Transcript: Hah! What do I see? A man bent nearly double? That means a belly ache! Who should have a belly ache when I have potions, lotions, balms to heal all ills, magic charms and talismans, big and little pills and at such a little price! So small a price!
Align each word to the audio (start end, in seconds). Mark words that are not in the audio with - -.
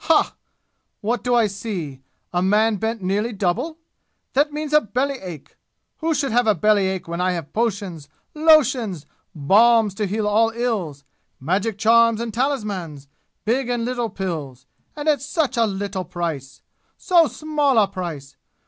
Hah! 0.05 0.33
What 1.01 1.23
do 1.23 1.35
I 1.35 1.45
see? 1.45 2.01
A 2.33 2.41
man 2.41 2.77
bent 2.77 3.03
nearly 3.03 3.31
double? 3.33 3.77
That 4.33 4.51
means 4.51 4.73
a 4.73 4.81
belly 4.81 5.19
ache! 5.19 5.55
Who 5.97 6.15
should 6.15 6.31
have 6.31 6.47
a 6.47 6.55
belly 6.55 6.87
ache 6.87 7.07
when 7.07 7.21
I 7.21 7.33
have 7.33 7.53
potions, 7.53 8.09
lotions, 8.33 9.05
balms 9.35 9.93
to 9.93 10.07
heal 10.07 10.27
all 10.27 10.49
ills, 10.55 11.03
magic 11.39 11.77
charms 11.77 12.19
and 12.19 12.33
talismans, 12.33 13.09
big 13.45 13.69
and 13.69 13.85
little 13.85 14.09
pills 14.09 14.65
and 14.95 15.07
at 15.07 15.21
such 15.21 15.55
a 15.55 15.65
little 15.67 16.05
price! 16.05 16.63
So 16.97 17.27
small 17.27 17.77
a 17.77 17.87
price! 17.87 18.37